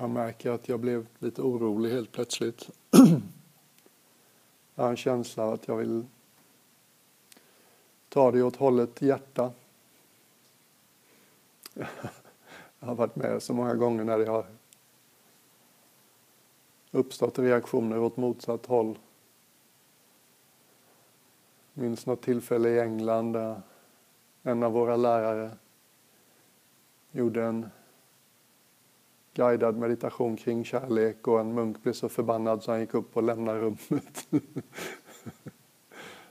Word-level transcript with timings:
Jag 0.00 0.10
märker 0.10 0.50
att 0.50 0.68
jag 0.68 0.80
blev 0.80 1.06
lite 1.18 1.42
orolig 1.42 1.90
helt 1.90 2.12
plötsligt. 2.12 2.70
Jag 4.74 4.82
har 4.84 4.90
en 4.90 4.96
känsla 4.96 5.44
av 5.44 5.52
att 5.52 5.68
jag 5.68 5.76
vill 5.76 6.06
ta 8.08 8.30
det 8.30 8.42
åt 8.42 8.56
hållet 8.56 9.02
hjärta. 9.02 9.52
Jag 11.74 12.88
har 12.88 12.94
varit 12.94 13.16
med 13.16 13.42
så 13.42 13.54
många 13.54 13.74
gånger 13.74 14.04
när 14.04 14.18
det 14.18 14.26
har 14.26 14.46
uppstått 16.90 17.38
reaktioner 17.38 17.98
åt 17.98 18.16
motsatt 18.16 18.66
håll. 18.66 18.98
Jag 21.72 21.82
minns 21.82 22.06
något 22.06 22.22
tillfälle 22.22 22.68
i 22.68 22.80
England 22.80 23.32
där 23.32 23.62
en 24.42 24.62
av 24.62 24.72
våra 24.72 24.96
lärare 24.96 25.50
gjorde 27.10 27.44
en 27.44 27.70
guidad 29.38 29.76
meditation 29.76 30.36
kring 30.36 30.64
kärlek 30.64 31.28
och 31.28 31.40
en 31.40 31.54
munk 31.54 31.82
blev 31.82 31.92
så 31.92 32.08
förbannad 32.08 32.62
så 32.62 32.70
han 32.70 32.80
gick 32.80 32.94
upp 32.94 33.16
och 33.16 33.22
lämnade 33.22 33.60
rummet. 33.60 34.28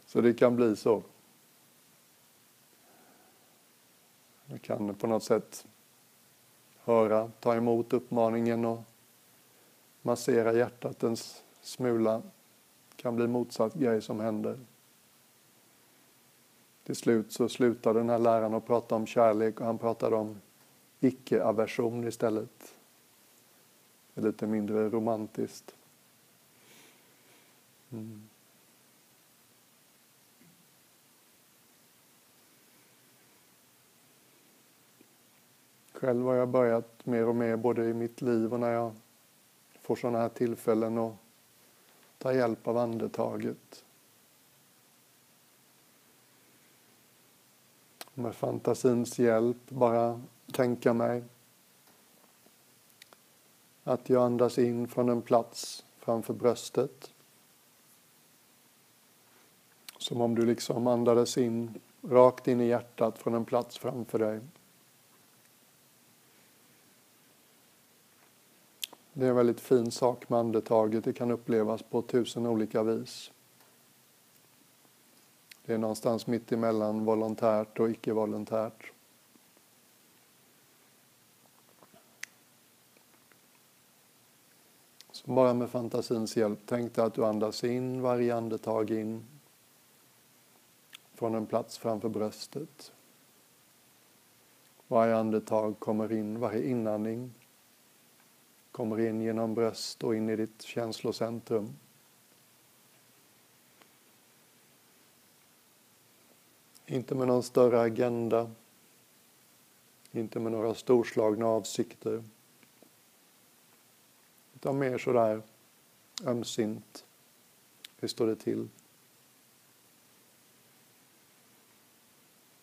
så 0.06 0.22
det 0.22 0.34
kan 0.34 0.56
bli 0.56 0.76
så. 0.76 1.04
Jag 4.46 4.62
kan 4.62 4.96
på 4.96 5.08
något 5.08 5.24
sätt 5.24 5.68
höra, 6.84 7.32
ta 7.40 7.56
emot 7.56 7.94
uppmaningen 7.94 8.66
och 8.66 8.80
massera 10.02 10.54
hjärtat 10.54 11.04
en 11.04 11.18
smula. 11.62 12.22
Det 12.90 13.02
kan 13.02 13.16
bli 13.16 13.28
motsatt 13.28 13.74
grej 13.74 14.02
som 14.02 14.20
händer. 14.20 14.60
Till 16.84 16.96
slut 16.96 17.32
så 17.32 17.50
slutade 17.50 18.00
den 18.00 18.10
här 18.10 18.20
läraren 18.20 18.54
att 18.54 18.68
prata 18.68 18.96
om 18.96 19.06
kärlek 19.06 19.60
och 19.60 19.66
han 19.66 19.78
pratade 19.78 20.16
om 20.16 20.42
icke-aversion 21.00 22.08
istället. 22.08 22.77
Det 24.18 24.22
är 24.22 24.26
lite 24.26 24.48
mindre 24.48 24.90
romantiskt. 24.90 25.76
Mm. 27.90 28.30
Själv 35.92 36.26
har 36.26 36.36
jag 36.36 36.50
börjat 36.50 37.06
mer 37.06 37.28
och 37.28 37.36
mer 37.36 37.56
både 37.56 37.86
i 37.86 37.94
mitt 37.94 38.22
liv 38.22 38.54
och 38.54 38.60
när 38.60 38.72
jag 38.72 38.96
får 39.82 39.96
sådana 39.96 40.20
här 40.20 40.30
tillfällen 40.30 40.98
att 40.98 41.16
ta 42.18 42.34
hjälp 42.34 42.68
av 42.68 42.78
andetaget. 42.78 43.84
Med 48.14 48.36
fantasins 48.36 49.20
hjälp 49.20 49.70
bara 49.70 50.22
tänka 50.52 50.94
mig 50.94 51.24
att 53.88 54.10
jag 54.10 54.24
andas 54.24 54.58
in 54.58 54.88
från 54.88 55.10
en 55.10 55.22
plats 55.22 55.86
framför 56.00 56.34
bröstet. 56.34 57.12
Som 59.98 60.22
om 60.22 60.36
du 60.36 60.46
liksom 60.46 60.88
andades 60.88 61.38
in 61.38 61.74
rakt 62.02 62.48
in 62.48 62.62
i 62.62 62.68
hjärtat 62.68 63.18
från 63.18 63.34
en 63.34 63.46
plats 63.46 63.78
framför 63.78 64.20
dig. 64.20 64.40
Det 69.14 69.26
är 69.26 69.30
en 69.30 69.36
väldigt 69.36 69.60
fin 69.60 69.92
sak 69.92 70.30
med 70.30 70.40
andetaget. 70.40 71.04
Det 71.04 71.14
kan 71.14 71.32
upplevas 71.32 71.84
på 71.84 72.02
tusen 72.02 72.46
olika 72.46 72.84
vis. 72.84 73.32
Det 75.66 75.74
är 75.74 75.78
någonstans 75.78 76.28
mitt 76.28 76.52
emellan 76.52 77.06
volontärt 77.06 77.80
och 77.80 77.90
icke-volontärt. 77.90 78.92
Så 85.18 85.32
bara 85.32 85.54
med 85.54 85.70
fantasins 85.70 86.38
hjälp, 86.38 86.60
tänk 86.66 86.94
dig 86.94 87.06
att 87.06 87.14
du 87.14 87.26
andas 87.26 87.64
in 87.64 88.02
varje 88.02 88.36
andetag 88.36 88.92
in 88.92 89.26
från 91.14 91.36
en 91.36 91.46
plats 91.46 91.78
framför 91.78 92.10
bröstet. 92.10 92.92
Varje 94.88 95.16
andetag 95.16 95.80
kommer 95.80 96.12
in, 96.12 96.40
varje 96.40 96.68
inandning 96.68 97.34
kommer 98.72 99.00
in 99.00 99.22
genom 99.22 99.54
bröst 99.54 100.04
och 100.04 100.16
in 100.16 100.30
i 100.30 100.36
ditt 100.36 100.62
känslocentrum. 100.62 101.76
Inte 106.86 107.16
med 107.16 107.28
någon 107.28 107.44
större 107.44 107.82
agenda, 107.82 108.52
inte 110.12 110.40
med 110.40 110.52
några 110.52 110.74
storslagna 110.74 111.48
avsikter. 111.48 112.24
Utan 114.58 114.78
mer 114.78 114.98
sådär 114.98 115.42
ömsint. 116.26 117.06
Hur 117.98 118.08
står 118.08 118.28
det 118.28 118.36
till? 118.36 118.70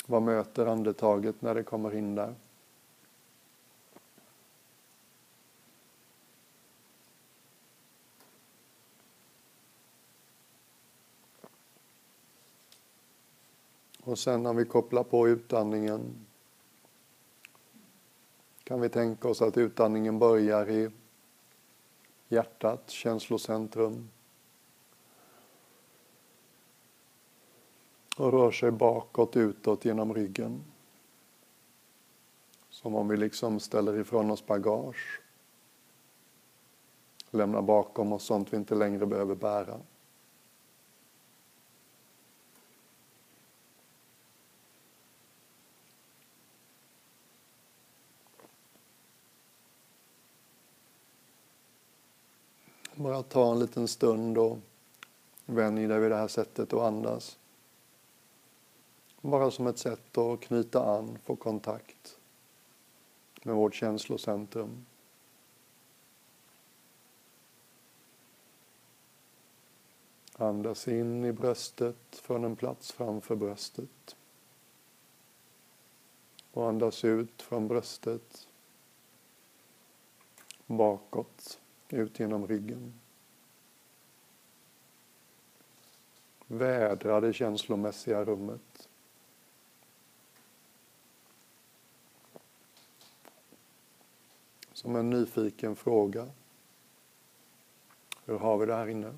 Vad 0.06 0.22
möter 0.22 0.66
andetaget 0.66 1.42
när 1.42 1.54
det 1.54 1.62
kommer 1.62 1.94
in 1.94 2.14
där? 2.14 2.34
Och 14.00 14.18
sen 14.18 14.42
när 14.42 14.52
vi 14.52 14.64
kopplar 14.64 15.04
på 15.04 15.28
utandningen 15.28 16.26
kan 18.64 18.80
vi 18.80 18.88
tänka 18.88 19.28
oss 19.28 19.42
att 19.42 19.56
utandningen 19.56 20.18
börjar 20.18 20.70
i 20.70 20.90
hjärtat, 22.28 22.90
känslocentrum. 22.90 24.10
Och 28.16 28.32
rör 28.32 28.50
sig 28.50 28.70
bakåt, 28.70 29.36
utåt 29.36 29.84
genom 29.84 30.14
ryggen. 30.14 30.64
Som 32.68 32.94
om 32.94 33.08
vi 33.08 33.16
liksom 33.16 33.60
ställer 33.60 33.98
ifrån 33.98 34.30
oss 34.30 34.46
bagage. 34.46 35.20
Lämnar 37.30 37.62
bakom 37.62 38.12
oss 38.12 38.24
sånt 38.24 38.52
vi 38.52 38.56
inte 38.56 38.74
längre 38.74 39.06
behöver 39.06 39.34
bära. 39.34 39.80
Bara 52.96 53.22
ta 53.22 53.52
en 53.52 53.58
liten 53.58 53.88
stund 53.88 54.38
och 54.38 54.58
vänj 55.46 55.86
dig 55.86 56.00
vid 56.00 56.10
det 56.10 56.16
här 56.16 56.28
sättet 56.28 56.72
att 56.72 56.80
andas. 56.80 57.38
Bara 59.20 59.50
som 59.50 59.66
ett 59.66 59.78
sätt 59.78 60.18
att 60.18 60.40
knyta 60.40 60.84
an, 60.84 61.18
få 61.24 61.36
kontakt 61.36 62.18
med 63.42 63.54
vårt 63.54 63.74
känslocentrum. 63.74 64.86
Andas 70.32 70.88
in 70.88 71.24
i 71.24 71.32
bröstet 71.32 71.96
från 72.10 72.44
en 72.44 72.56
plats 72.56 72.92
framför 72.92 73.36
bröstet. 73.36 74.16
Och 76.52 76.68
andas 76.68 77.04
ut 77.04 77.42
från 77.42 77.68
bröstet 77.68 78.48
bakåt 80.66 81.60
ut 81.94 82.20
genom 82.20 82.46
ryggen. 82.46 82.94
Vädra 86.46 87.20
det 87.20 87.32
känslomässiga 87.32 88.24
rummet. 88.24 88.88
Som 94.72 94.96
en 94.96 95.10
nyfiken 95.10 95.76
fråga. 95.76 96.28
Hur 98.24 98.38
har 98.38 98.58
vi 98.58 98.66
det 98.66 98.74
här 98.74 98.86
inne? 98.86 99.14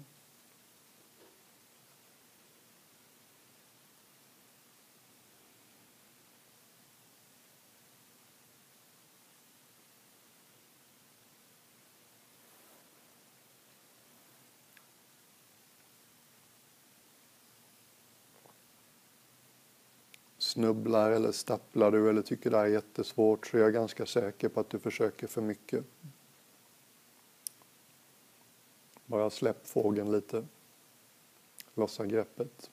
Snubblar 20.56 21.10
eller 21.10 21.32
stapplar 21.32 21.90
du 21.90 22.10
eller 22.10 22.22
tycker 22.22 22.50
det 22.50 22.56
här 22.56 22.64
är 22.64 22.68
jättesvårt 22.68 23.46
så 23.46 23.56
är 23.56 23.60
jag 23.60 23.72
ganska 23.72 24.06
säker 24.06 24.48
på 24.48 24.60
att 24.60 24.70
du 24.70 24.78
försöker 24.78 25.26
för 25.26 25.42
mycket. 25.42 25.84
Bara 29.06 29.30
släpp 29.30 29.66
fågeln 29.66 30.12
lite. 30.12 30.46
Lossa 31.74 32.06
greppet. 32.06 32.70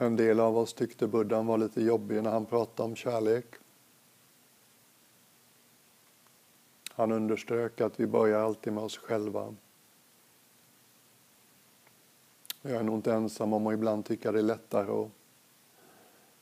En 0.00 0.16
del 0.16 0.40
av 0.40 0.58
oss 0.58 0.74
tyckte 0.74 1.06
buddhan 1.06 1.46
var 1.46 1.58
lite 1.58 1.82
jobbig 1.82 2.22
när 2.22 2.30
han 2.30 2.46
pratade 2.46 2.88
om 2.88 2.96
kärlek. 2.96 3.46
Han 6.90 7.12
underströk 7.12 7.80
att 7.80 8.00
vi 8.00 8.06
börjar 8.06 8.40
alltid 8.40 8.72
med 8.72 8.84
oss 8.84 8.98
själva. 8.98 9.54
Jag 12.62 12.72
är 12.72 12.82
nog 12.82 12.94
inte 12.94 13.12
ensam 13.12 13.52
om 13.52 13.66
att 13.66 13.74
ibland 13.74 14.04
tycka 14.04 14.32
det 14.32 14.38
är 14.38 14.42
lättare 14.42 14.90
att 14.90 15.10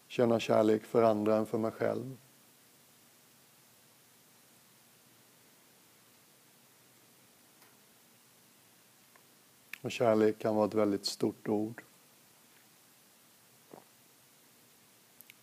känna 0.06 0.40
kärlek 0.40 0.84
för 0.84 1.02
andra 1.02 1.36
än 1.36 1.46
för 1.46 1.58
mig 1.58 1.70
själv. 1.70 2.16
Och 9.82 9.92
kärlek 9.92 10.38
kan 10.38 10.56
vara 10.56 10.66
ett 10.66 10.74
väldigt 10.74 11.06
stort 11.06 11.48
ord. 11.48 11.82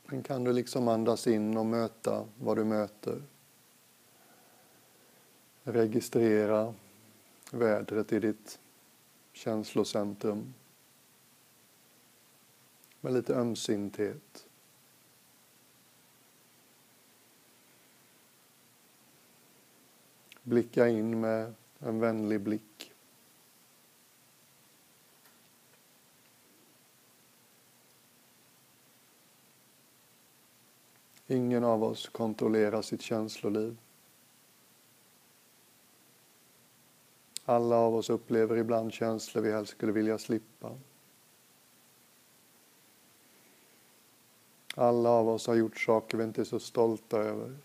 Men 0.06 0.24
kan 0.24 0.44
du 0.44 0.54
liksom 0.54 0.88
andas 0.88 1.28
in 1.28 1.58
och 1.58 1.66
möta 1.66 2.28
vad 2.40 2.58
du 2.58 2.64
möter? 2.64 3.24
Registrera 5.64 6.74
vädret 7.52 8.14
i 8.14 8.20
ditt 8.20 8.60
känslocentrum 9.34 10.54
med 13.02 13.14
lite 13.14 13.36
ömsinthet. 13.36 14.48
Blicka 20.44 20.88
in 20.88 21.20
med 21.20 21.54
en 21.80 22.00
vänlig 22.00 22.42
blick. 22.42 22.93
Ingen 31.28 31.64
av 31.64 31.84
oss 31.84 32.10
kontrollerar 32.10 32.82
sitt 32.82 33.02
känsloliv. 33.02 33.78
Alla 37.46 37.76
av 37.76 37.96
oss 37.96 38.10
upplever 38.10 38.58
ibland 38.58 38.94
känslor 38.94 39.42
vi 39.42 39.52
helst 39.52 39.72
skulle 39.72 39.92
vilja 39.92 40.18
slippa. 40.18 40.78
Alla 44.76 45.10
av 45.10 45.30
oss 45.30 45.48
har 45.48 45.56
gjort 45.56 45.78
saker 45.78 46.18
vi 46.18 46.24
inte 46.24 46.42
är 46.42 46.46
så 46.46 46.60
stolta 46.60 47.18
över. 47.18 47.58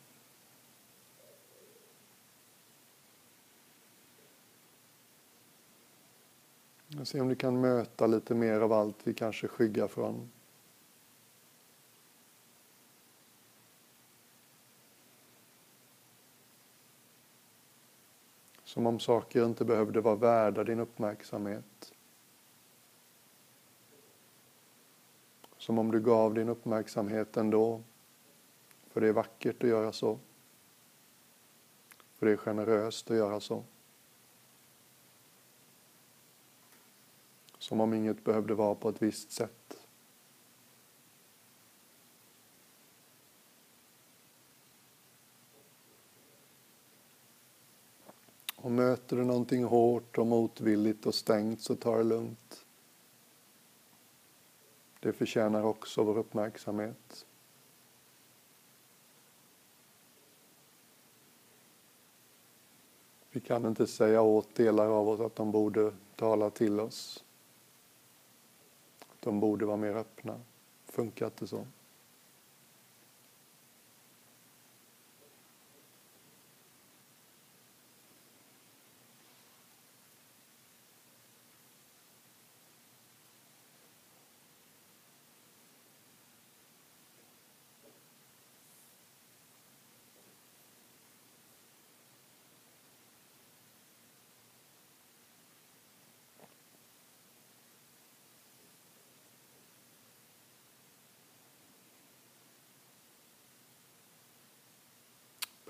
Se 7.04 7.20
om 7.20 7.28
du 7.28 7.34
kan 7.34 7.60
möta 7.60 8.06
lite 8.06 8.34
mer 8.34 8.60
av 8.60 8.72
allt 8.72 8.96
vi 9.04 9.14
kanske 9.14 9.48
skyggar 9.48 9.88
från. 9.88 10.30
Som 18.68 18.86
om 18.86 19.00
saker 19.00 19.44
inte 19.44 19.64
behövde 19.64 20.00
vara 20.00 20.14
värda 20.14 20.64
din 20.64 20.80
uppmärksamhet. 20.80 21.92
Som 25.56 25.78
om 25.78 25.90
du 25.90 26.00
gav 26.00 26.34
din 26.34 26.48
uppmärksamhet 26.48 27.36
ändå. 27.36 27.82
För 28.88 29.00
det 29.00 29.08
är 29.08 29.12
vackert 29.12 29.62
att 29.62 29.68
göra 29.68 29.92
så. 29.92 30.18
För 32.14 32.26
det 32.26 32.32
är 32.32 32.36
generöst 32.36 33.10
att 33.10 33.16
göra 33.16 33.40
så. 33.40 33.64
Som 37.58 37.80
om 37.80 37.94
inget 37.94 38.24
behövde 38.24 38.54
vara 38.54 38.74
på 38.74 38.88
ett 38.88 39.02
visst 39.02 39.30
sätt. 39.30 39.77
Och 48.68 48.74
möter 48.74 49.16
du 49.16 49.24
någonting 49.24 49.64
hårt 49.64 50.18
och 50.18 50.26
motvilligt 50.26 51.06
och 51.06 51.14
stängt 51.14 51.60
så 51.60 51.76
ta 51.76 51.96
det 51.96 52.04
lugnt. 52.04 52.66
Det 55.00 55.12
förtjänar 55.12 55.62
också 55.62 56.02
vår 56.02 56.18
uppmärksamhet. 56.18 57.26
Vi 63.30 63.40
kan 63.40 63.66
inte 63.66 63.86
säga 63.86 64.22
åt 64.22 64.54
delar 64.54 64.86
av 64.86 65.08
oss 65.08 65.20
att 65.20 65.36
de 65.36 65.52
borde 65.52 65.92
tala 66.16 66.50
till 66.50 66.80
oss. 66.80 67.24
De 69.20 69.40
borde 69.40 69.66
vara 69.66 69.76
mer 69.76 69.94
öppna. 69.96 70.40
Funkar 70.86 71.26
inte 71.26 71.46
så. 71.46 71.66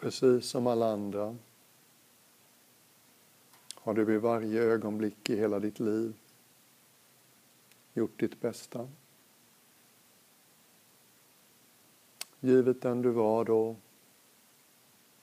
Precis 0.08 0.44
som 0.44 0.66
alla 0.66 0.93
andra 0.93 1.37
har 3.75 3.94
du 3.94 4.04
vid 4.04 4.21
varje 4.21 4.62
ögonblick 4.62 5.30
i 5.30 5.37
hela 5.37 5.59
ditt 5.59 5.80
liv 5.80 6.14
gjort 7.94 8.21
ditt 8.21 8.40
bästa. 8.40 8.88
Givet 12.40 12.83
den 12.83 13.02
du 13.02 13.11
var 13.11 13.44
då, 13.44 13.76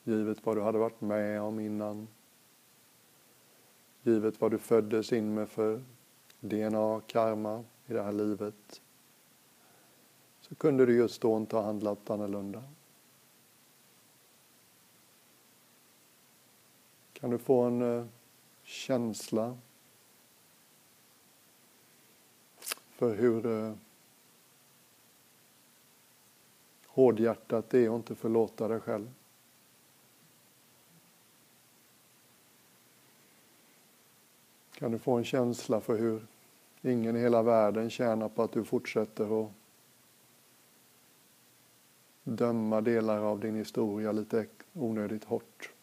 givet 0.03 0.45
vad 0.45 0.57
du 0.57 0.62
hade 0.62 0.77
varit 0.77 1.01
med 1.01 1.41
om 1.41 1.60
innan, 1.60 2.07
givet 4.03 4.41
vad 4.41 4.51
du 4.51 4.57
föddes 4.57 5.13
in 5.13 5.33
med 5.33 5.50
för 5.50 5.83
DNA, 6.39 7.01
karma 7.07 7.63
i 7.86 7.93
det 7.93 8.03
här 8.03 8.12
livet, 8.12 8.81
så 10.41 10.55
kunde 10.55 10.86
du 10.86 10.95
just 10.95 11.21
då 11.21 11.38
inte 11.38 11.55
ha 11.55 11.63
handlat 11.63 12.10
annorlunda. 12.10 12.63
Kan 17.25 17.32
du 17.32 17.38
få 17.38 17.62
en 17.62 17.98
eh, 17.98 18.05
känsla 18.63 19.58
för 22.96 23.15
hur 23.15 23.46
eh, 23.46 23.74
hårdhjärtat 26.88 27.70
det 27.70 27.86
är 27.86 27.89
att 27.89 27.96
inte 27.96 28.15
förlåta 28.15 28.67
dig 28.67 28.79
själv? 28.79 29.12
Kan 34.74 34.91
du 34.91 35.00
få 35.00 35.17
en 35.17 35.25
känsla 35.25 35.82
för 35.82 35.98
hur 35.98 36.25
ingen 36.82 37.15
i 37.15 37.20
hela 37.20 37.44
världen 37.44 37.89
tjänar 37.89 38.29
på 38.29 38.44
att 38.44 38.51
du 38.51 38.63
fortsätter 38.63 39.46
att 39.46 39.51
döma 42.24 42.82
delar 42.82 43.20
av 43.20 43.39
din 43.39 43.55
historia 43.55 44.12
lite 44.12 44.48
onödigt 44.74 45.24
hårt? 45.24 45.75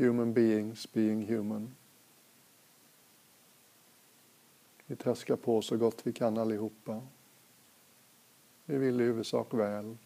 Human 0.00 0.32
beings 0.32 0.92
being 0.92 1.26
human. 1.26 1.74
Vi 4.86 4.96
traskar 4.96 5.36
på 5.36 5.62
så 5.62 5.76
gott 5.76 6.06
vi 6.06 6.12
kan 6.12 6.38
allihopa. 6.38 7.02
Vi 8.64 8.78
vill 8.78 9.00
i 9.00 9.04
huvudsak 9.04 9.54
väl. 9.54 9.96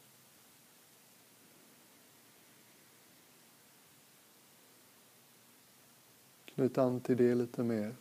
Knyt 6.44 6.78
an 6.78 7.00
till 7.00 7.16
det 7.16 7.34
lite 7.34 7.62
mer, 7.62 7.94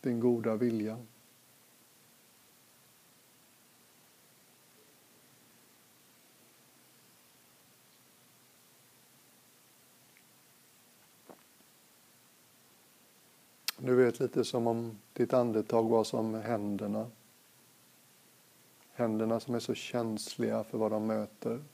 din 0.00 0.20
goda 0.20 0.56
vilja. 0.56 0.98
Du 13.80 13.94
vet 14.08 14.20
lite 14.20 14.44
som 14.44 14.66
om 14.66 14.98
ditt 15.12 15.32
andetag 15.32 15.88
var 15.88 16.04
som 16.04 16.34
händerna. 16.34 17.10
Händerna 18.92 19.40
som 19.40 19.54
är 19.54 19.60
så 19.60 19.74
känsliga 19.74 20.64
för 20.64 20.78
vad 20.78 20.90
de 20.90 21.06
möter. 21.06 21.64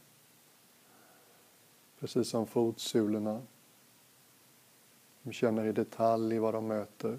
Precis 1.99 2.29
som 2.29 2.47
fotsulorna. 2.47 3.43
De 5.23 5.33
känner 5.33 5.65
i 5.65 5.73
detalj 5.73 6.39
vad 6.39 6.55
de 6.55 6.67
möter. 6.67 7.19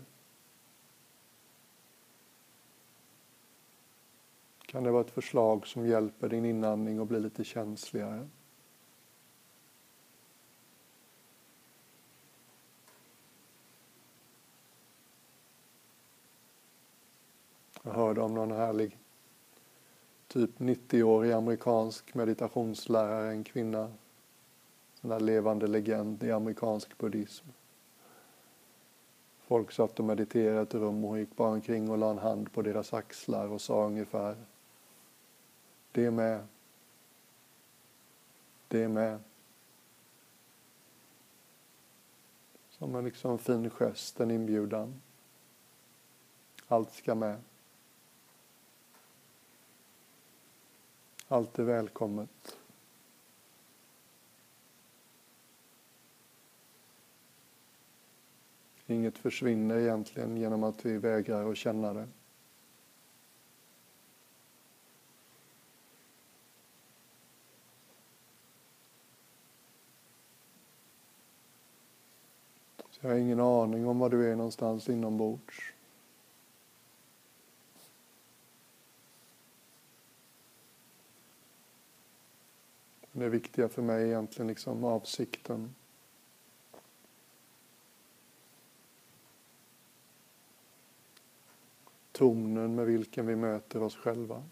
Kan 4.66 4.84
det 4.84 4.92
vara 4.92 5.02
ett 5.02 5.12
förslag 5.12 5.68
som 5.68 5.88
hjälper 5.88 6.30
din 6.30 6.46
inandning 6.46 7.00
att 7.00 7.08
bli 7.08 7.20
lite 7.20 7.44
känsligare? 7.44 8.28
Jag 17.86 17.94
hörde 17.94 18.22
om 18.22 18.34
någon 18.34 18.52
härlig 18.52 18.98
typ 20.28 20.60
90-årig 20.60 21.32
amerikansk 21.32 22.14
meditationslärare, 22.14 23.32
en 23.32 23.44
kvinna, 23.44 23.92
en 25.02 25.10
där 25.10 25.20
levande 25.20 25.68
legend 25.68 26.24
i 26.24 26.32
amerikansk 26.32 26.98
buddhism. 26.98 27.48
Folk 29.48 29.72
satt 29.72 30.00
och 30.00 30.06
mediterade 30.06 30.60
i 30.60 30.64
ett 30.64 30.74
rum 30.74 31.04
och 31.04 31.10
hon 31.10 31.20
gick 31.20 31.36
bara 31.36 31.50
omkring 31.50 31.90
och 31.90 31.98
la 31.98 32.12
en 32.12 32.18
hand 32.18 32.54
på 32.54 32.62
deras 32.62 32.94
axlar 32.94 33.48
och 33.48 33.62
sa 33.62 33.86
ungefär 33.86 34.36
Det 35.92 36.12
med. 36.12 36.48
Det 38.68 38.88
med. 38.88 39.20
Som 42.70 42.96
en 42.96 43.06
liksom 43.06 43.38
fin 43.38 43.70
gest, 43.70 44.20
en 44.20 44.32
inbjudan. 44.32 45.02
Allt 46.68 46.94
ska 46.94 47.16
med. 47.16 47.42
Allt 51.28 51.60
är 51.60 51.64
välkommet. 51.64 52.58
Inget 58.88 59.18
försvinner 59.18 59.78
egentligen 59.78 60.38
genom 60.38 60.64
att 60.64 60.86
vi 60.86 60.98
vägrar 60.98 61.52
att 61.52 61.58
känna 61.58 61.94
det. 61.94 62.08
Så 72.78 73.00
jag 73.02 73.10
har 73.10 73.18
ingen 73.18 73.40
aning 73.40 73.88
om 73.88 74.00
var 74.00 74.10
du 74.10 74.32
är 74.32 74.36
någonstans 74.36 74.90
inombords. 74.90 75.75
Det 83.18 83.30
viktiga 83.30 83.70
för 83.70 83.82
mig 83.82 84.04
är 84.04 84.08
egentligen 84.08 84.48
liksom 84.48 84.84
avsikten. 84.84 85.76
Tonen 92.12 92.76
med 92.76 92.86
vilken 92.86 93.28
vi 93.28 93.36
möter 93.36 93.84
oss 93.84 93.96
själva. 93.96 94.44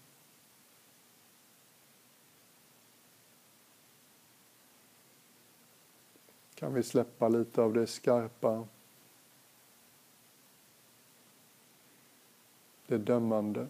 Kan 6.55 6.74
vi 6.74 6.84
släppa 6.84 7.27
lite 7.27 7.62
av 7.62 7.74
det 7.74 7.88
skarpa, 7.88 8.67
det 12.88 12.98
dömande. 12.98 13.67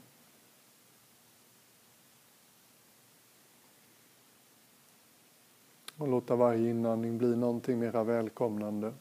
Och 6.03 6.09
låta 6.09 6.35
varje 6.35 6.69
inandning 6.69 7.17
bli 7.17 7.35
någonting 7.35 7.79
mera 7.79 8.03
välkomnande. 8.03 8.93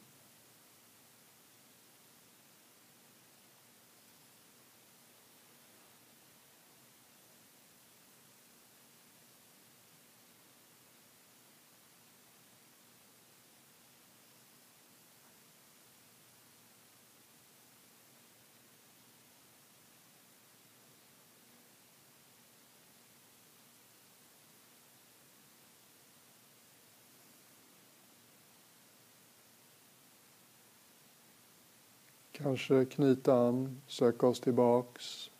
Kanske 32.33 32.85
knyta 32.85 33.33
an, 33.33 33.81
söka 33.87 34.27
oss 34.27 34.39
tillbaks 34.39 35.31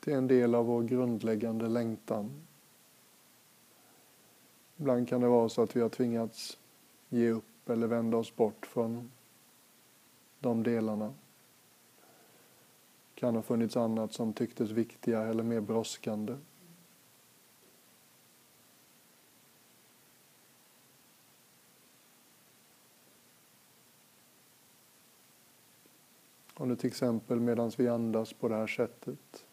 till 0.00 0.12
en 0.12 0.26
del 0.26 0.54
av 0.54 0.66
vår 0.66 0.82
grundläggande 0.82 1.68
längtan. 1.68 2.30
Ibland 4.76 5.08
kan 5.08 5.20
det 5.20 5.28
vara 5.28 5.48
så 5.48 5.62
att 5.62 5.76
vi 5.76 5.80
har 5.80 5.88
tvingats 5.88 6.58
ge 7.08 7.30
upp 7.30 7.68
eller 7.68 7.86
vända 7.86 8.16
oss 8.16 8.36
bort 8.36 8.66
från 8.66 9.10
de 10.40 10.62
delarna. 10.62 11.14
Det 13.14 13.20
kan 13.20 13.34
ha 13.34 13.42
funnits 13.42 13.76
annat 13.76 14.12
som 14.12 14.32
tycktes 14.32 14.70
viktigare 14.70 15.30
eller 15.30 15.42
mer 15.42 15.60
brådskande. 15.60 16.36
Nu 26.74 26.78
till 26.78 26.88
exempel 26.88 27.40
medan 27.40 27.72
vi 27.76 27.88
andas 27.88 28.32
på 28.32 28.48
det 28.48 28.54
här 28.54 28.66
sättet 28.66 29.46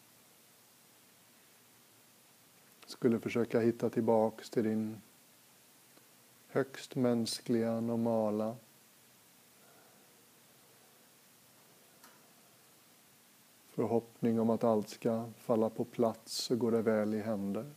skulle 2.86 3.20
försöka 3.20 3.60
hitta 3.60 3.90
tillbaks 3.90 4.50
till 4.50 4.64
din 4.64 5.00
högst 6.48 6.96
mänskliga, 6.96 7.80
normala 7.80 8.56
förhoppning 13.70 14.40
om 14.40 14.50
att 14.50 14.64
allt 14.64 14.88
ska 14.88 15.24
falla 15.38 15.70
på 15.70 15.84
plats 15.84 16.50
och 16.50 16.58
gå 16.58 16.70
det 16.70 16.82
väl 16.82 17.14
i 17.14 17.20
händer. 17.20 17.70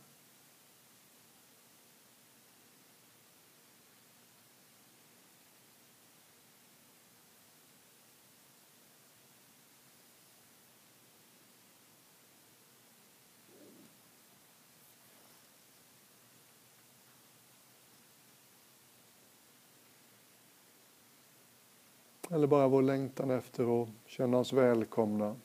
Eller 22.30 22.46
bara 22.46 22.68
vår 22.68 22.82
längtan 22.82 23.30
efter 23.30 23.82
att 23.82 23.88
känna 24.06 24.38
oss 24.38 24.52
välkomna, 24.52 25.36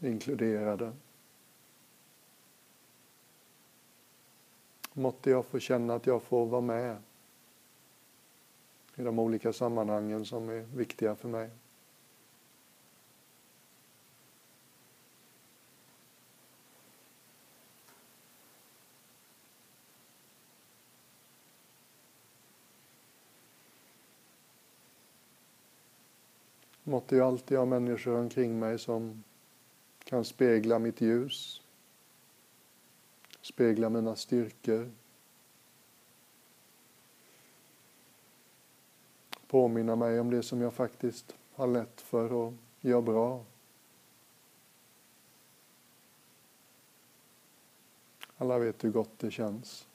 inkluderade. 0.00 0.92
Måtte 4.92 5.30
jag 5.30 5.46
få 5.46 5.58
känna 5.58 5.94
att 5.94 6.06
jag 6.06 6.22
får 6.22 6.46
vara 6.46 6.60
med 6.60 6.96
i 8.96 9.02
de 9.02 9.18
olika 9.18 9.52
sammanhangen 9.52 10.24
som 10.24 10.48
är 10.48 10.60
viktiga 10.60 11.14
för 11.14 11.28
mig. 11.28 11.50
Måtte 26.92 27.16
jag 27.16 27.26
alltid 27.26 27.58
ha 27.58 27.64
människor 27.64 28.14
omkring 28.14 28.58
mig 28.58 28.78
som 28.78 29.24
kan 30.04 30.24
spegla 30.24 30.78
mitt 30.78 31.00
ljus, 31.00 31.62
spegla 33.40 33.88
mina 33.88 34.16
styrkor, 34.16 34.90
påminna 39.46 39.96
mig 39.96 40.20
om 40.20 40.30
det 40.30 40.42
som 40.42 40.60
jag 40.60 40.74
faktiskt 40.74 41.36
har 41.54 41.66
lätt 41.66 42.00
för 42.00 42.32
och 42.32 42.52
gör 42.80 43.00
bra. 43.00 43.44
Alla 48.36 48.58
vet 48.58 48.84
hur 48.84 48.90
gott 48.90 49.18
det 49.18 49.30
känns. 49.30 49.86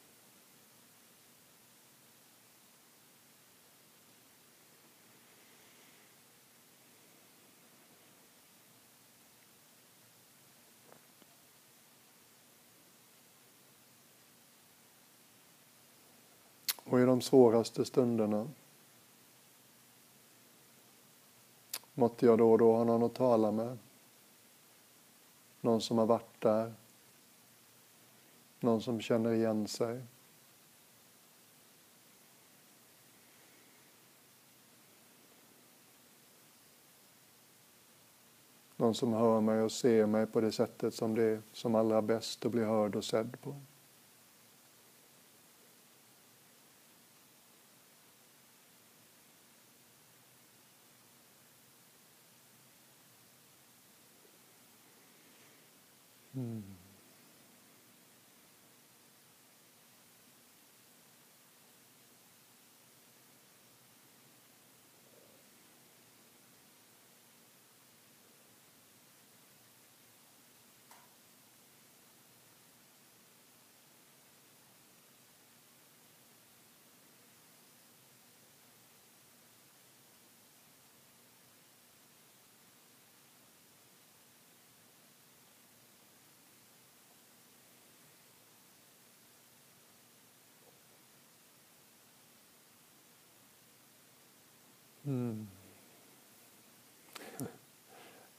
Och 16.89 16.99
i 16.99 17.05
de 17.17 17.21
svåraste 17.21 17.85
stunderna 17.85 18.47
måtte 21.93 22.25
jag 22.25 22.37
då 22.37 22.51
och 22.51 22.57
då 22.57 22.75
ha 22.75 22.83
någon 22.83 23.03
att 23.03 23.15
tala 23.15 23.51
med. 23.51 23.77
Någon 25.61 25.81
som 25.81 25.97
har 25.97 26.05
varit 26.05 26.41
där. 26.41 26.73
Någon 28.59 28.81
som 28.81 29.01
känner 29.01 29.33
igen 29.33 29.67
sig. 29.67 30.01
Någon 38.75 38.95
som 38.95 39.13
hör 39.13 39.41
mig 39.41 39.61
och 39.61 39.71
ser 39.71 40.05
mig 40.05 40.25
på 40.25 40.41
det 40.41 40.51
sättet 40.51 40.93
som 40.93 41.15
det 41.15 41.23
är 41.23 41.41
som 41.53 41.75
allra 41.75 42.01
bäst 42.01 42.45
att 42.45 42.51
bli 42.51 42.63
hörd 42.63 42.95
och 42.95 43.05
sedd 43.05 43.41
på. 43.41 43.55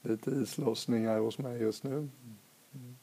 Lite 0.01 0.31
islossningar 0.31 1.19
hos 1.19 1.37
mig 1.37 1.61
just 1.61 1.83
nu. 1.83 1.95
Mm. 1.95 2.97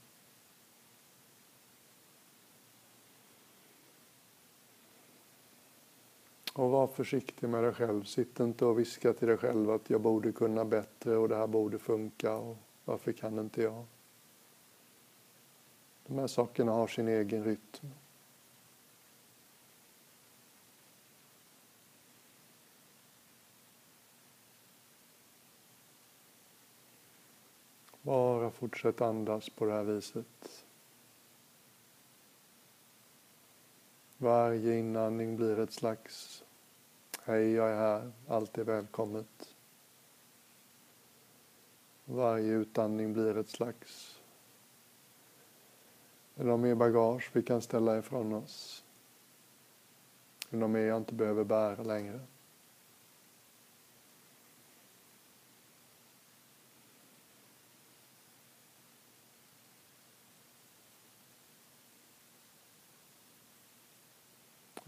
Och 6.53 6.71
var 6.71 6.87
försiktig 6.87 7.49
med 7.49 7.65
dig 7.65 7.75
själv. 7.75 8.05
Sitt 8.05 8.41
inte 8.41 8.65
och 8.65 8.79
viska 8.79 9.13
till 9.13 9.29
dig 9.29 9.37
själv 9.37 9.71
att 9.71 9.91
jag 9.91 10.01
borde 10.01 10.33
kunna 10.33 10.65
bättre 10.65 11.17
och 11.17 11.29
det 11.29 11.37
här 11.37 11.47
borde 11.47 11.79
funka 11.79 12.37
och 12.37 12.57
varför 12.85 13.13
kan 13.13 13.39
inte 13.39 13.63
jag? 13.63 13.85
De 16.07 16.19
här 16.19 16.27
sakerna 16.27 16.73
har 16.73 16.87
sin 16.87 17.09
egen 17.09 17.45
rytm. 17.45 17.93
Bara 28.07 28.51
fortsätt 28.51 29.01
andas 29.01 29.49
på 29.49 29.65
det 29.65 29.73
här 29.73 29.85
viset. 29.85 30.65
Varje 34.19 34.79
inandning 34.79 35.37
blir 35.37 35.59
ett 35.59 35.73
slags 35.73 36.45
Hej, 37.23 37.53
jag 37.53 37.71
är 37.71 37.77
här, 37.77 38.13
allt 38.29 38.59
är 38.59 38.65
välkommet. 38.65 39.55
Varje 42.05 42.53
utandning 42.53 43.13
blir 43.13 43.37
ett 43.37 43.49
slags 43.49 44.21
är 46.39 46.45
det 46.45 46.57
mer 46.57 46.75
bagage 46.75 47.31
vi 47.33 47.43
kan 47.43 47.63
ställa 47.63 47.99
ifrån 47.99 48.33
oss? 48.33 48.85
Är 50.51 50.57
det 50.57 50.69
mer 50.69 50.81
jag 50.81 50.97
inte 50.97 51.15
behöver 51.15 51.45
bära 51.45 51.83
längre? 51.83 52.21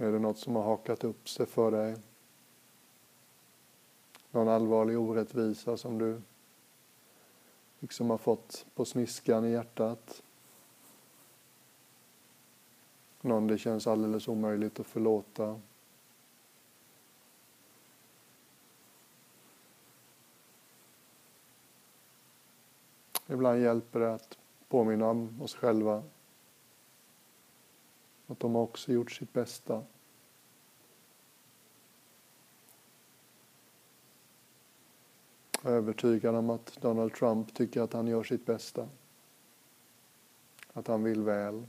Är 0.00 0.12
det 0.12 0.18
något 0.18 0.38
som 0.38 0.56
har 0.56 0.62
hakat 0.62 1.04
upp 1.04 1.28
sig 1.28 1.46
för 1.46 1.70
dig? 1.70 1.96
Någon 4.30 4.48
allvarlig 4.48 4.98
orättvisa 4.98 5.76
som 5.76 5.98
du 5.98 6.22
liksom 7.78 8.10
har 8.10 8.18
fått 8.18 8.66
på 8.74 8.84
sniskan 8.84 9.44
i 9.44 9.50
hjärtat? 9.50 10.22
Någon 13.20 13.46
det 13.46 13.58
känns 13.58 13.86
alldeles 13.86 14.28
omöjligt 14.28 14.80
att 14.80 14.86
förlåta? 14.86 15.60
Ibland 23.26 23.62
hjälper 23.62 24.00
det 24.00 24.14
att 24.14 24.38
påminna 24.68 25.06
om 25.06 25.42
oss 25.42 25.54
själva 25.54 26.02
att 28.28 28.40
de 28.40 28.56
också 28.56 28.92
gjort 28.92 29.12
sitt 29.12 29.32
bästa. 29.32 29.84
Jag 35.62 35.72
är 35.72 35.76
övertygad 35.76 36.34
om 36.34 36.50
att 36.50 36.78
Donald 36.80 37.14
Trump 37.14 37.54
tycker 37.54 37.80
att 37.80 37.92
han 37.92 38.06
gör 38.06 38.22
sitt 38.22 38.46
bästa. 38.46 38.88
Att 40.72 40.86
han 40.86 41.02
vill 41.02 41.22
väl. 41.22 41.54
Mm. 41.54 41.66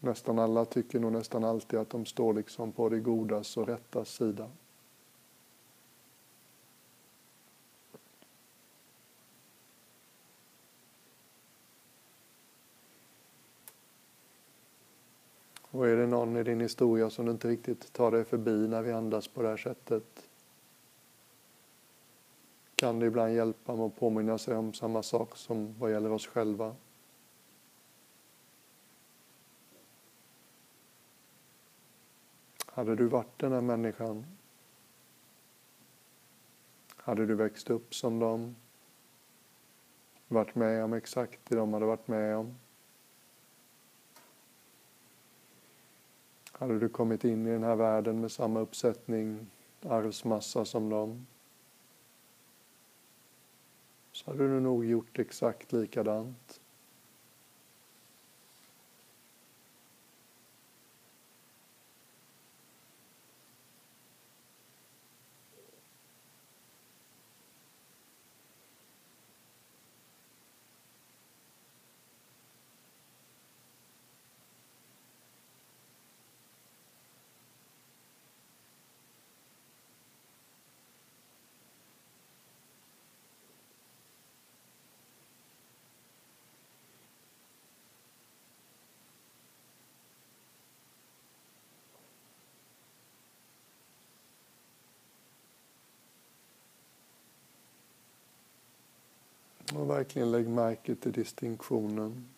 Nästan 0.00 0.38
alla 0.38 0.64
tycker 0.64 1.00
nog 1.00 1.12
nästan 1.12 1.44
alltid 1.44 1.78
att 1.78 1.90
de 1.90 2.06
står 2.06 2.34
liksom 2.34 2.72
på 2.72 2.88
det 2.88 3.00
godas 3.00 3.56
och 3.56 3.66
rättas 3.66 4.08
sida. 4.08 4.50
Och 15.72 15.88
är 15.88 15.96
det 15.96 16.06
någon 16.24 16.36
i 16.36 16.42
din 16.42 16.60
historia 16.60 17.10
som 17.10 17.26
du 17.26 17.32
inte 17.32 17.48
riktigt 17.48 17.92
tar 17.92 18.10
dig 18.10 18.24
förbi 18.24 18.68
när 18.68 18.82
vi 18.82 18.92
andas 18.92 19.28
på 19.28 19.42
det 19.42 19.48
här 19.48 19.56
sättet 19.56 20.28
kan 22.74 22.98
det 22.98 23.06
ibland 23.06 23.34
hjälpa 23.34 23.76
med 23.76 23.86
att 23.86 23.96
påminna 23.96 24.38
sig 24.38 24.56
om 24.56 24.72
samma 24.72 25.02
sak 25.02 25.36
som 25.36 25.74
vad 25.78 25.90
gäller 25.90 26.12
oss 26.12 26.26
själva. 26.26 26.74
Hade 32.66 32.96
du 32.96 33.06
varit 33.06 33.38
den 33.38 33.52
här 33.52 33.60
människan? 33.60 34.26
Hade 36.96 37.26
du 37.26 37.34
växt 37.34 37.70
upp 37.70 37.94
som 37.94 38.18
dem? 38.18 38.56
Varit 40.28 40.54
med 40.54 40.84
om 40.84 40.92
exakt 40.92 41.40
det 41.48 41.56
de 41.56 41.72
hade 41.72 41.86
varit 41.86 42.08
med 42.08 42.36
om? 42.36 42.54
Hade 46.62 46.78
du 46.78 46.88
kommit 46.88 47.24
in 47.24 47.46
i 47.46 47.50
den 47.50 47.62
här 47.62 47.76
världen 47.76 48.20
med 48.20 48.32
samma 48.32 48.60
uppsättning 48.60 49.46
arvsmassa 49.82 50.64
som 50.64 50.88
dem 50.88 51.26
så 54.12 54.30
hade 54.30 54.48
du 54.48 54.60
nog 54.60 54.84
gjort 54.84 55.18
exakt 55.18 55.72
likadant. 55.72 56.60
Och 99.76 99.90
verkligen 99.90 100.30
lägg 100.30 100.48
märke 100.48 100.94
till 100.94 101.12
distinktionen. 101.12 102.28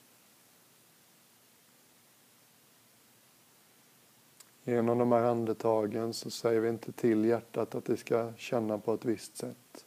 Genom 4.65 4.99
de 4.99 5.13
här 5.13 5.23
andetagen 5.23 6.15
så 6.15 6.31
säger 6.31 6.61
vi 6.61 6.69
inte 6.69 6.93
till 6.93 7.25
hjärtat 7.25 7.75
att 7.75 7.85
det 7.85 7.97
ska 7.97 8.33
känna 8.37 8.79
på 8.79 8.95
ett 8.95 9.05
visst 9.05 9.37
sätt. 9.37 9.87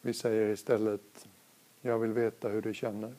Vi 0.00 0.14
säger 0.14 0.48
istället, 0.48 1.28
jag 1.80 1.98
vill 1.98 2.12
veta 2.12 2.48
hur 2.48 2.62
du 2.62 2.74
känner. 2.74 3.14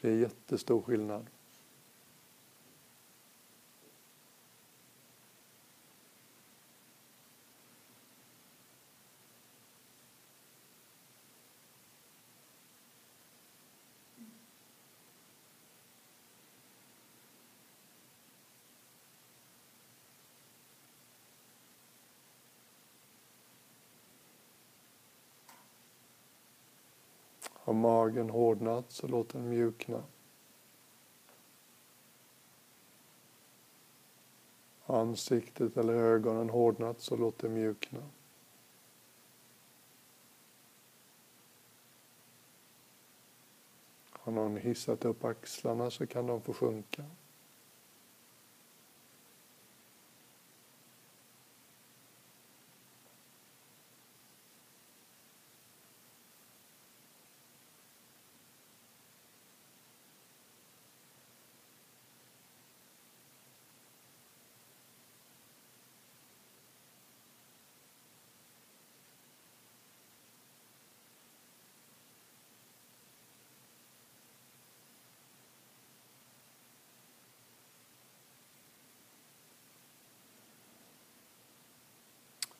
Det 0.00 0.08
är 0.08 0.16
jättestor 0.16 0.82
skillnad. 0.82 1.26
Har 27.70 27.74
magen 27.74 28.30
hårdnat 28.30 28.92
så 28.92 29.06
låt 29.06 29.28
den 29.28 29.48
mjukna. 29.48 30.02
Har 34.80 35.00
ansiktet 35.00 35.76
eller 35.76 35.94
ögonen 35.94 36.50
hårdnat 36.50 37.00
så 37.00 37.16
låt 37.16 37.38
det 37.38 37.48
mjukna. 37.48 38.00
Har 44.10 44.32
någon 44.32 44.56
hissat 44.56 45.04
upp 45.04 45.24
axlarna 45.24 45.90
så 45.90 46.06
kan 46.06 46.26
de 46.26 46.40
få 46.40 46.52
sjunka. 46.52 47.04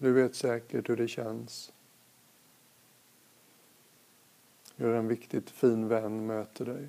Du 0.01 0.13
vet 0.13 0.35
säkert 0.35 0.89
hur 0.89 0.97
det 0.97 1.09
känns. 1.09 1.73
Hur 4.77 4.95
en 4.95 5.09
viktigt 5.09 5.51
fin 5.51 5.89
vän 5.89 6.27
möter 6.27 6.65
dig. 6.65 6.89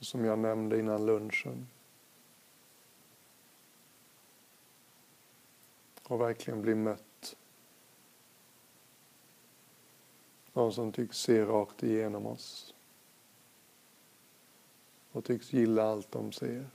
Som 0.00 0.24
jag 0.24 0.38
nämnde 0.38 0.78
innan 0.78 1.06
lunchen. 1.06 1.66
Och 6.02 6.20
verkligen 6.20 6.62
bli 6.62 6.74
mött. 6.74 7.36
Någon 10.52 10.72
som 10.72 10.92
tycks 10.92 11.16
se 11.18 11.44
rakt 11.44 11.82
igenom 11.82 12.26
oss 12.26 12.74
och 15.12 15.24
tycks 15.24 15.52
gilla 15.52 15.82
allt 15.82 16.12
de 16.12 16.32
ser. 16.32 16.66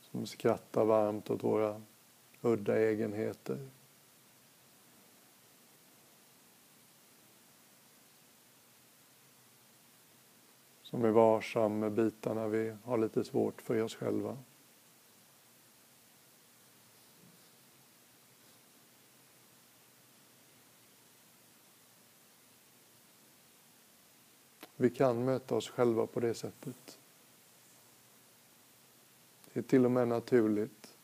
Som 0.00 0.26
skrattar 0.26 0.84
varmt 0.84 1.30
åt 1.30 1.44
våra 1.44 1.82
udda 2.40 2.78
egenheter. 2.78 3.68
Som 10.82 11.04
är 11.04 11.10
varsam 11.10 11.78
med 11.78 11.92
bitarna 11.92 12.48
vi 12.48 12.76
har 12.84 12.98
lite 12.98 13.24
svårt 13.24 13.62
för 13.62 13.82
oss 13.82 13.94
själva. 13.94 14.38
Vi 24.82 24.90
kan 24.90 25.24
möta 25.24 25.54
oss 25.54 25.68
själva 25.68 26.06
på 26.06 26.20
det 26.20 26.34
sättet. 26.34 26.98
Det 29.52 29.60
är 29.60 29.62
till 29.62 29.84
och 29.84 29.90
med 29.90 30.08
naturligt. 30.08 30.96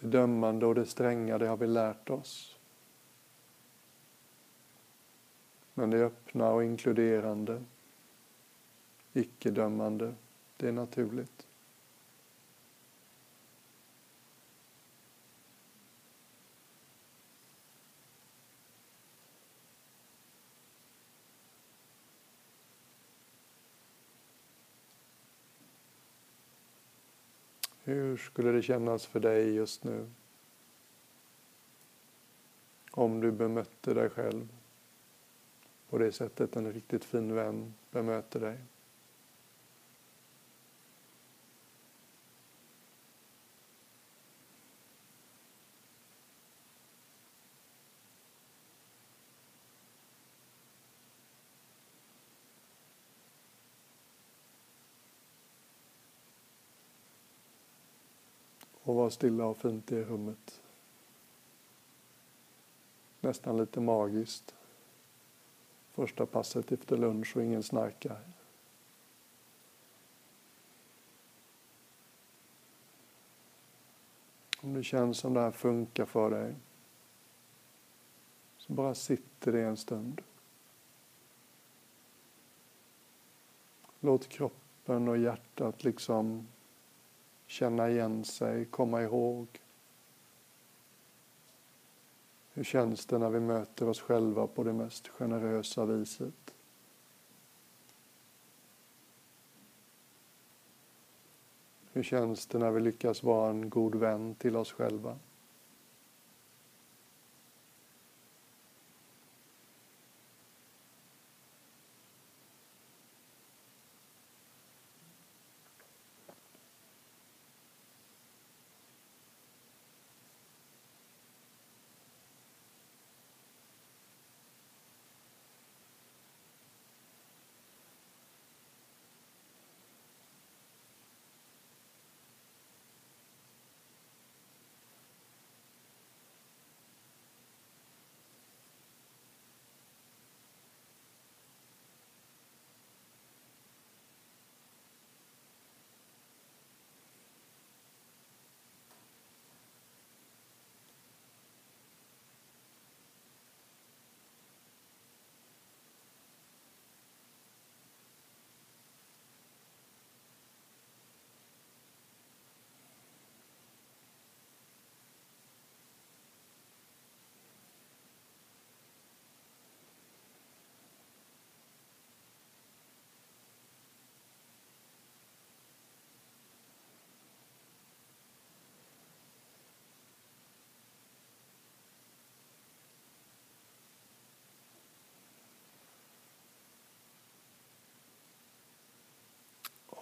Det 0.00 0.06
dömande 0.06 0.66
och 0.66 0.74
det 0.74 0.86
stränga, 0.86 1.38
det 1.38 1.46
har 1.46 1.56
vi 1.56 1.66
lärt 1.66 2.10
oss. 2.10 2.56
Men 5.74 5.90
det 5.90 6.04
öppna 6.04 6.50
och 6.50 6.64
inkluderande, 6.64 7.64
icke-dömande, 9.12 10.14
det 10.56 10.68
är 10.68 10.72
naturligt. 10.72 11.43
Hur 27.94 28.16
skulle 28.16 28.52
det 28.52 28.62
kännas 28.62 29.06
för 29.06 29.20
dig 29.20 29.54
just 29.54 29.84
nu? 29.84 30.10
Om 32.90 33.20
du 33.20 33.32
bemötte 33.32 33.94
dig 33.94 34.10
själv 34.10 34.48
på 35.88 35.98
det 35.98 36.12
sättet 36.12 36.56
en 36.56 36.72
riktigt 36.72 37.04
fin 37.04 37.34
vän 37.34 37.74
bemöter 37.90 38.40
dig. 38.40 38.58
Och 58.94 59.00
vara 59.00 59.10
stilla 59.10 59.44
och 59.44 59.56
fint 59.56 59.92
i 59.92 60.04
rummet. 60.04 60.62
Nästan 63.20 63.56
lite 63.56 63.80
magiskt. 63.80 64.54
Första 65.92 66.26
passet 66.26 66.72
efter 66.72 66.96
lunch 66.96 67.36
och 67.36 67.42
ingen 67.42 67.62
snarkar. 67.62 68.20
Om 74.60 74.74
det 74.74 74.82
känns 74.82 75.18
som 75.18 75.34
det 75.34 75.40
här 75.40 75.50
funkar 75.50 76.04
för 76.04 76.30
dig 76.30 76.54
så 78.56 78.72
bara 78.72 78.94
sitter 78.94 79.52
det 79.52 79.62
en 79.62 79.76
stund. 79.76 80.20
Låt 84.00 84.28
kroppen 84.28 85.08
och 85.08 85.18
hjärtat 85.18 85.84
liksom 85.84 86.46
känna 87.46 87.90
igen 87.90 88.24
sig, 88.24 88.64
komma 88.64 89.02
ihåg. 89.02 89.46
Hur 92.52 92.64
känns 92.64 93.06
det 93.06 93.18
när 93.18 93.30
vi 93.30 93.40
möter 93.40 93.88
oss 93.88 94.00
själva 94.00 94.46
på 94.46 94.64
det 94.64 94.72
mest 94.72 95.08
generösa 95.08 95.84
viset? 95.84 96.54
Hur 101.92 102.02
känns 102.02 102.46
det 102.46 102.58
när 102.58 102.70
vi 102.70 102.80
lyckas 102.80 103.22
vara 103.22 103.50
en 103.50 103.70
god 103.70 103.94
vän 103.94 104.34
till 104.34 104.56
oss 104.56 104.72
själva? 104.72 105.18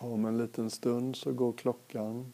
Om 0.03 0.25
en 0.25 0.39
liten 0.39 0.71
stund 0.71 1.17
så 1.17 1.33
går 1.33 1.53
klockan. 1.53 2.33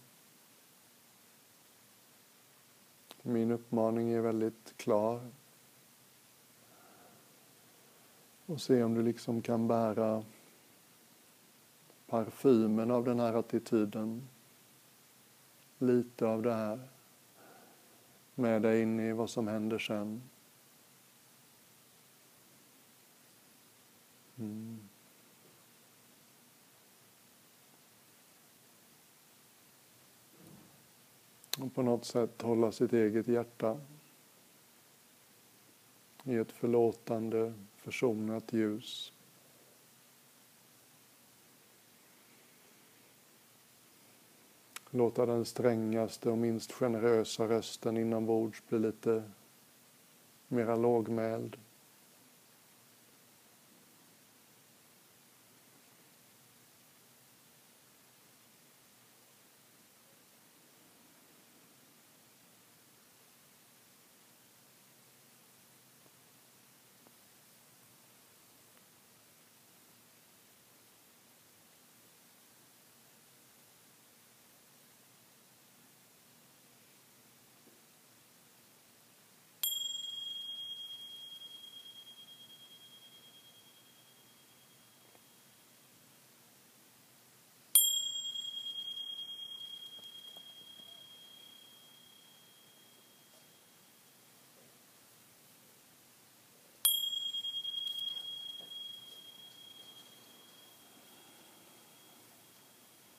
Min 3.23 3.51
uppmaning 3.51 4.11
är 4.11 4.21
väldigt 4.21 4.77
klar. 4.77 5.31
Och 8.47 8.61
se 8.61 8.83
om 8.83 8.95
du 8.95 9.03
liksom 9.03 9.43
kan 9.43 9.69
bära 9.69 10.25
parfymen 12.07 12.91
av 12.91 13.05
den 13.05 13.21
här 13.21 13.35
attityden. 13.35 14.29
Lite 15.79 16.27
av 16.27 16.43
det 16.43 16.55
här 16.55 16.89
med 18.35 18.63
dig 18.63 18.83
in 18.83 19.01
i 19.01 19.13
vad 19.13 19.31
som 19.31 19.49
händer 19.49 19.79
sen. 19.79 20.23
Mm. 24.39 24.88
Och 31.61 31.75
på 31.75 31.83
något 31.83 32.05
sätt 32.05 32.43
hålla 32.43 32.73
sitt 32.73 32.93
eget 32.93 33.29
hjärta 33.29 33.81
i 36.25 36.37
ett 36.37 36.53
förlåtande, 36.53 37.53
försonat 37.77 38.53
ljus. 38.53 39.13
Låta 44.91 45.27
den 45.27 45.45
strängaste 45.45 46.31
och 46.31 46.39
minst 46.39 46.73
generösa 46.73 47.49
rösten 47.49 47.97
inombords 47.97 48.63
bli 48.69 48.79
lite 48.79 49.23
mera 50.49 50.77
lågmäld. 50.77 51.57